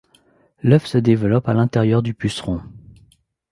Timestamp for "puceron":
2.15-2.59